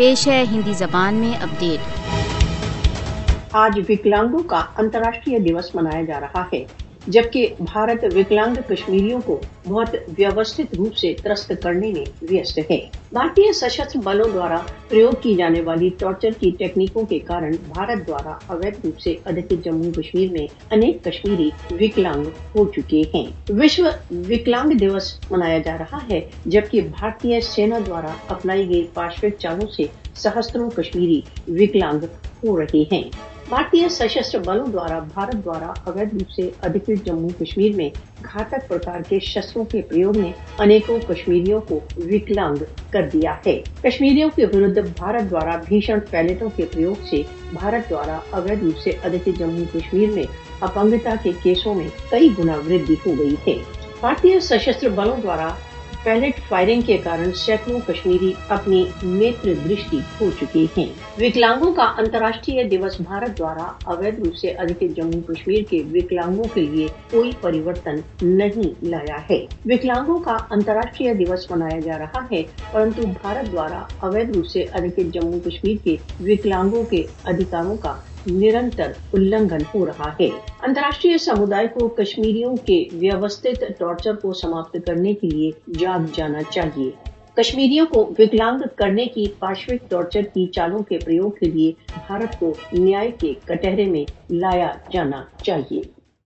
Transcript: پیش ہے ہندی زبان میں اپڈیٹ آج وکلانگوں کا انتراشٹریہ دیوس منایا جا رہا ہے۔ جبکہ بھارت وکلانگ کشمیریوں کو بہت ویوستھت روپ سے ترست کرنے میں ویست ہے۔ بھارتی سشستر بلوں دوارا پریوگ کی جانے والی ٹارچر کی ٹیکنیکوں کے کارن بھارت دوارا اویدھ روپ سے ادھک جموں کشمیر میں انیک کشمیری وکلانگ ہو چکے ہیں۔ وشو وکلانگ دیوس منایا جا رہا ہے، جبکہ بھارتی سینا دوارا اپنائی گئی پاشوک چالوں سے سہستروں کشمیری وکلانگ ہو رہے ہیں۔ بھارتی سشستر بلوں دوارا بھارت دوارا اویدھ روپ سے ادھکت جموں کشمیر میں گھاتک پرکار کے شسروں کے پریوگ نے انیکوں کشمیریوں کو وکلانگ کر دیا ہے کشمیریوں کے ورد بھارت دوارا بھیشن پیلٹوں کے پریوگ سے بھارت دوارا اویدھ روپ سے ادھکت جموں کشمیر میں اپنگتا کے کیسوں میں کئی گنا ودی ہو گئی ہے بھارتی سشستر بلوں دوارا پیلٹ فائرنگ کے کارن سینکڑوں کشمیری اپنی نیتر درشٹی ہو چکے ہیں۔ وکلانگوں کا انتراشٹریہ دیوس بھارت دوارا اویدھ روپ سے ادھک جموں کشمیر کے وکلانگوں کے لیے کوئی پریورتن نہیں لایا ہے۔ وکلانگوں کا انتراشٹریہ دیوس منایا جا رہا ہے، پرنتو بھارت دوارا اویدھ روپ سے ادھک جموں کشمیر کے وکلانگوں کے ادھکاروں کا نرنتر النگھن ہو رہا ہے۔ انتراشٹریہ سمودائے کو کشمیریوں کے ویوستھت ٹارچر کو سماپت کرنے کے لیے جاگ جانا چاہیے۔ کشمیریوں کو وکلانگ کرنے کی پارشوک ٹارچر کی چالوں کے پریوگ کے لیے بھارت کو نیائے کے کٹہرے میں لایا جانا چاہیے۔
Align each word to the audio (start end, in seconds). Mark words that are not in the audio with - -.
پیش 0.00 0.26
ہے 0.28 0.42
ہندی 0.44 0.72
زبان 0.74 1.14
میں 1.14 1.32
اپڈیٹ 1.40 1.80
آج 3.52 3.78
وکلانگوں 3.88 4.42
کا 4.42 4.60
انتراشٹریہ 4.76 5.38
دیوس 5.38 5.74
منایا 5.74 6.02
جا 6.04 6.20
رہا 6.20 6.44
ہے۔ 6.52 6.64
جبکہ 7.06 7.54
بھارت 7.58 8.04
وکلانگ 8.16 8.56
کشمیریوں 8.68 9.20
کو 9.24 9.40
بہت 9.68 9.96
ویوستھت 10.18 10.74
روپ 10.74 10.96
سے 10.96 11.14
ترست 11.22 11.52
کرنے 11.62 11.92
میں 11.92 12.04
ویست 12.22 12.58
ہے۔ 12.70 12.78
بھارتی 13.12 13.52
سشستر 13.52 13.98
بلوں 14.04 14.28
دوارا 14.34 14.58
پریوگ 14.88 15.12
کی 15.22 15.34
جانے 15.34 15.60
والی 15.60 15.90
ٹارچر 15.98 16.28
کی 16.38 16.50
ٹیکنیکوں 16.58 17.06
کے 17.06 17.18
کارن 17.18 17.52
بھارت 17.68 18.06
دوارا 18.06 18.38
اویدھ 18.46 18.86
روپ 18.86 19.00
سے 19.00 19.14
ادھک 19.24 19.64
جموں 19.64 19.92
کشمیر 19.92 20.32
میں 20.32 20.46
انیک 20.70 21.04
کشمیری 21.04 21.50
وکلانگ 21.70 22.24
ہو 22.54 22.64
چکے 22.64 23.02
ہیں۔ 23.14 23.26
وشو 23.48 23.84
وکلانگ 24.10 24.70
دیوس 24.70 25.20
منایا 25.30 25.58
جا 25.58 25.76
رہا 25.78 25.98
ہے، 26.10 26.20
جبکہ 26.46 26.80
بھارتی 26.80 27.40
سینا 27.40 27.78
دوارا 27.86 28.14
اپنائی 28.28 28.68
گئی 28.68 28.86
پاشوک 28.94 29.38
چالوں 29.38 29.66
سے 29.66 29.82
سہستروں 30.14 30.70
کشمیری 30.70 31.20
وکلانگ 31.48 32.04
ہو 32.44 32.60
رہے 32.60 32.82
ہیں۔ 32.92 33.29
بھارتی 33.50 33.88
سشستر 33.88 34.38
بلوں 34.38 34.66
دوارا 34.66 34.98
بھارت 35.14 35.44
دوارا 35.44 35.72
اویدھ 35.86 36.14
روپ 36.14 36.30
سے 36.30 36.42
ادھکت 36.62 37.06
جموں 37.06 37.28
کشمیر 37.38 37.74
میں 37.76 37.88
گھاتک 38.24 38.68
پرکار 38.68 39.00
کے 39.08 39.18
شسروں 39.20 39.64
کے 39.64 39.80
پریوگ 39.82 40.16
نے 40.16 40.30
انیکوں 40.58 40.98
کشمیریوں 41.08 41.60
کو 41.60 41.80
وکلانگ 41.96 42.62
کر 42.90 43.08
دیا 43.12 43.34
ہے 43.46 43.58
کشمیریوں 43.82 44.28
کے 44.36 44.46
ورد 44.46 44.78
بھارت 44.98 45.30
دوارا 45.30 45.56
بھیشن 45.68 46.00
پیلٹوں 46.10 46.50
کے 46.56 46.64
پریوگ 46.72 47.04
سے 47.10 47.22
بھارت 47.52 47.90
دوارا 47.90 48.18
اویدھ 48.30 48.64
روپ 48.64 48.78
سے 48.78 48.90
ادھکت 49.04 49.38
جموں 49.38 49.64
کشمیر 49.72 50.10
میں 50.10 50.24
اپنگتا 50.60 51.14
کے 51.22 51.32
کیسوں 51.42 51.74
میں 51.74 51.88
کئی 52.10 52.28
گنا 52.38 52.56
ودی 52.66 52.94
ہو 53.06 53.18
گئی 53.18 53.34
ہے 53.46 53.58
بھارتی 54.00 54.40
سشستر 54.40 54.88
بلوں 54.88 55.16
دوارا 55.22 55.48
پیلٹ 56.02 56.48
فائرنگ 56.48 56.80
کے 56.80 56.98
کارن 57.04 57.32
سینکڑوں 57.32 57.80
کشمیری 57.86 58.32
اپنی 58.48 58.84
نیتر 59.02 59.52
درشٹی 59.68 59.98
ہو 60.20 60.30
چکے 60.40 60.64
ہیں۔ 60.76 60.86
وکلانگوں 61.18 61.72
کا 61.72 61.82
انتراشٹریہ 61.82 62.64
دیوس 62.64 63.00
بھارت 63.00 63.38
دوارا 63.38 63.72
اویدھ 63.84 64.20
روپ 64.20 64.36
سے 64.36 64.48
ادھک 64.48 64.84
جموں 64.96 65.20
کشمیر 65.22 65.62
کے 65.70 65.82
وکلانگوں 65.92 66.44
کے 66.54 66.60
لیے 66.60 66.86
کوئی 67.10 67.30
پریورتن 67.40 67.94
نہیں 68.22 68.84
لایا 68.84 69.18
ہے۔ 69.30 69.46
وکلانگوں 69.64 70.18
کا 70.18 70.36
انتراشٹریہ 70.50 71.12
دیوس 71.12 71.50
منایا 71.50 71.78
جا 71.80 71.98
رہا 71.98 72.20
ہے، 72.32 72.42
پرنتو 72.72 73.02
بھارت 73.22 73.52
دوارا 73.52 73.82
اویدھ 73.98 74.30
روپ 74.36 74.46
سے 74.46 74.60
ادھک 74.72 75.00
جموں 75.14 75.40
کشمیر 75.40 75.76
کے 75.84 75.96
وکلانگوں 76.20 76.82
کے 76.82 77.06
ادھکاروں 77.24 77.76
کا 77.76 77.94
نرنتر 78.26 78.92
النگھن 79.12 79.62
ہو 79.74 79.86
رہا 79.86 80.08
ہے۔ 80.20 80.28
انتراشٹریہ 80.62 81.16
سمودائے 81.16 81.66
کو 81.66 81.88
کشمیریوں 81.88 82.56
کے 82.56 82.84
ویوستھت 82.92 83.64
ٹارچر 83.78 84.14
کو 84.14 84.32
سماپت 84.32 84.76
کرنے 84.86 85.14
کے 85.14 85.26
لیے 85.26 85.50
جاگ 85.78 85.98
جانا 86.14 86.42
چاہیے۔ 86.42 86.90
کشمیریوں 87.36 87.86
کو 87.86 88.14
وکلانگ 88.18 88.60
کرنے 88.76 89.06
کی 89.06 89.28
پارشوک 89.38 89.90
ٹارچر 89.90 90.22
کی 90.22 90.46
چالوں 90.46 90.82
کے 90.82 90.98
پریوگ 90.98 91.30
کے 91.30 91.46
لیے 91.46 91.72
بھارت 91.96 92.38
کو 92.38 92.58
نیائے 92.72 93.10
کے 93.10 93.32
کٹہرے 93.44 93.86
میں 93.86 94.04
لایا 94.32 94.68
جانا 94.92 95.22
چاہیے۔ 95.42 95.99